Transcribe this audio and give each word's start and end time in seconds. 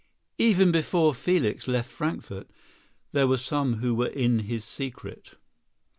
Even 0.39 0.71
before 0.71 1.13
Felix 1.13 1.67
left 1.67 1.91
Frankfort 1.91 2.49
there 3.11 3.27
were 3.27 3.37
some 3.37 3.75
who 3.81 3.93
were 3.93 4.07
in 4.07 4.39
his 4.39 4.65
secret. 4.65 5.35